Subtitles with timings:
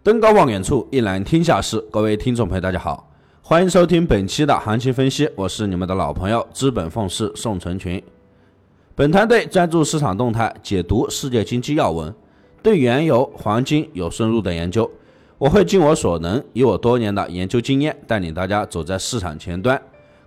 [0.00, 1.78] 登高望远处，一览天下事。
[1.90, 3.10] 各位听众朋友，大家好，
[3.42, 5.28] 欢迎收听本期的行情分析。
[5.34, 8.00] 我是你们的老朋友资本凤氏宋成群。
[8.94, 12.14] 本团队专注市场动态，解读世界经济要闻，
[12.62, 14.88] 对原油、黄金有深入的研究。
[15.36, 19.80] 我会尽我所能，以我多年的研究经验，带领大家走在市场前端。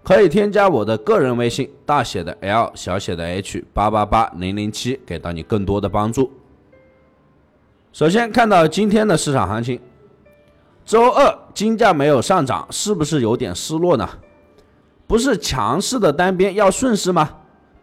[0.04, 6.30] 可以添加我的个人微信，大写的 L，小写的 H，八八八零零七，给到你更多的帮助。
[7.94, 9.78] 首先看到今天的市场行情，
[10.86, 14.08] 周二金价没有上涨，是不是有点失落呢？
[15.06, 17.30] 不是强势的单边要顺势吗？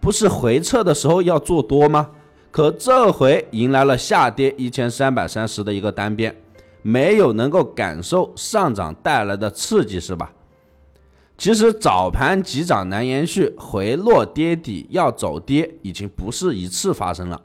[0.00, 2.08] 不是回撤的时候要做多吗？
[2.50, 6.34] 可这回迎来了下跌一千三百三十的一个单边，
[6.80, 10.32] 没有能够感受上涨带来的刺激，是吧？
[11.36, 17.38] 其实早盘急涨难延续，回落跌底要走跌，已经不是一次发生了。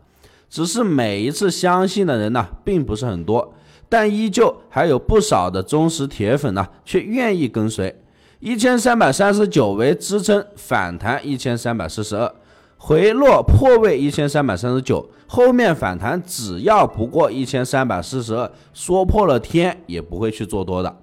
[0.54, 3.56] 只是每一次相信的人呢，并不是很多，
[3.90, 8.00] 但依旧还有不少的忠实铁粉呢，却愿意跟随。
[8.40, 12.32] 一千三百三十九为支撑，反弹一千三百四十二，
[12.78, 20.96] 回落破位一千三百三十九，后面反弹只要不过一千三百四十二，说破了天也不会去做多的。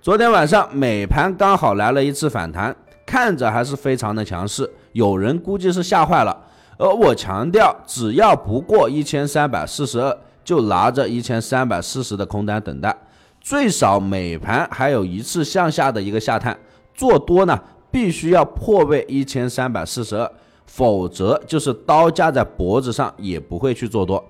[0.00, 6.44] 昨天晚上美盘刚好来了一次反弹，看着还是非常的强势，有人估计是吓坏了。
[6.78, 12.96] 而我强调，只要不过一千三百四十二，就拿着一千三百四十的空单等待，
[13.40, 16.58] 最少每盘还有一次向下的一个下探。
[16.94, 17.58] 做多呢，
[17.90, 20.30] 必须要破位一千三百四十二，
[20.66, 24.22] 否则就是刀架在脖子上，也不会去做多。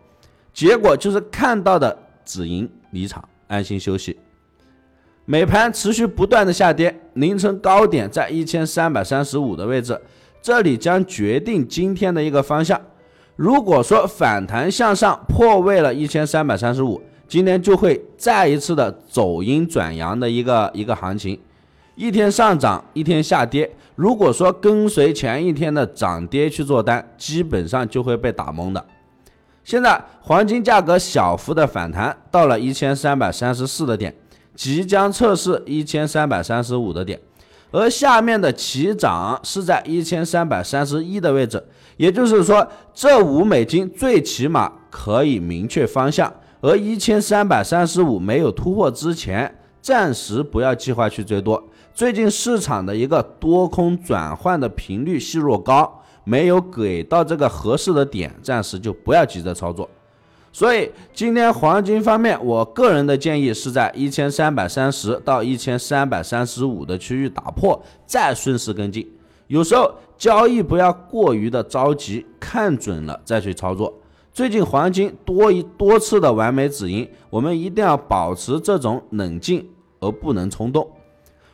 [0.52, 4.18] 结果就是看到的止盈离场，安心休息。
[5.24, 10.00] 每盘持续不断的下跌，凌晨高点在一千三百三十五的位置。
[10.46, 12.80] 这里将决定今天的一个方向。
[13.34, 21.36] 如果说反弹向上破位了一千三百三十五，今天就会再一次的走阴转阳的一个一个行情，
[21.96, 23.68] 一天上涨一天下跌。
[23.96, 28.86] 如果说跟随前一天的涨跌去做单，基本上就会被打懵的。
[29.64, 34.14] 现在黄金价格小幅的反弹到了一千三百三十四的点，
[34.54, 37.18] 即将测试一千三百三十五的点。
[37.70, 41.62] 而下面的起涨是在一千三百三十一的位置，
[41.96, 46.32] 也就是说，这五美金最起码可以明确方向。
[46.60, 51.62] 而一千三百三十五没有突破之前，暂时不要计划去追多。
[51.94, 59.88] 最近市场的一个多空转换的频率细弱高，没有给到这个合适的点，暂时就不要急着操作。
[60.56, 69.06] 所以今天黄金方面，我个人的建议是在一千三百三十到一千三百三十五的区域打破，再顺势跟进。
[69.48, 73.92] 有时候交易不要过于的着急，看准了再去操作。
[74.32, 79.62] 最近黄金多一多次的完美止盈，我们一定要保持这种冷静
[80.00, 80.90] 而不能冲动。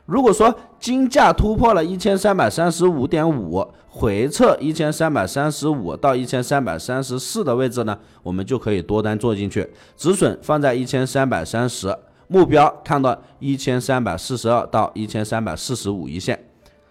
[0.06, 11.96] 如果说金价突破了一千三百三十五点五，回撤一千三百三十五到一千三百三十四的位置呢，我们就可以多单做进去，止损放在一千三百三十，
[12.26, 16.46] 目标看到一千三百四十二到一千三百四十五一线。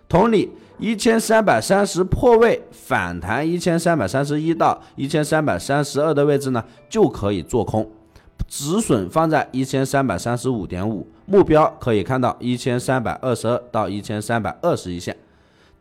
[0.08, 7.90] 同理，一千三百三十破位反弹一千三百三十一到一千三百三十二的位置呢，就可以做空。
[8.48, 15.16] 止损放在一千三百三十五点五，目标可以看到一千三百二十二到一千三百二十一线，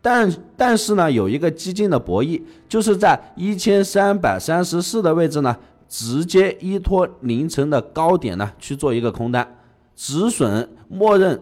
[0.00, 5.56] 但但是呢，有一个激进的博弈，就是在一千三百三十四的位置呢，
[5.88, 9.56] 直接依托凌晨的高点呢去做一个空单，
[9.96, 11.40] 止损默认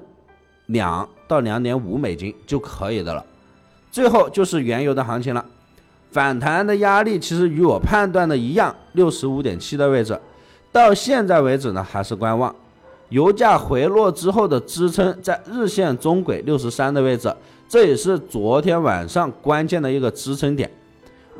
[0.67, 3.23] 两到两点五美金就可以的了。
[3.91, 5.45] 最后就是原油的行情了，
[6.11, 10.19] 反弹的压力其实与我判断的一样，六十五点七的位置。
[10.73, 12.55] 到现在为止呢，还是观望。
[13.11, 17.35] 油价回落之后的支撑在日线中轨六十三的位置，
[17.69, 20.71] 这也是昨天晚上关键的一个支撑点。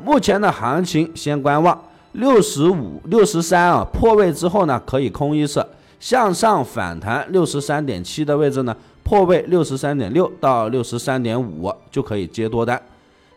[0.03, 1.79] 目前的行情先观望，
[2.13, 5.65] 六十五、六十三啊破位之后呢，可以空一次，
[5.99, 12.81] 向上反弹六十三点七的位置呢，破位六十三点六到六十三点五就可以接多单。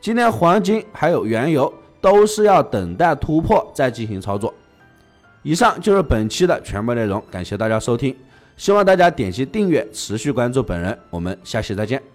[0.01, 4.53] 今天黄金还有原油都是要等待突破再进行操作。
[5.43, 8.15] 以上就是本期的全部内容，感谢大家收听，
[8.57, 12.12] 希望大家点击订阅，持续关注本人，我们下期再见。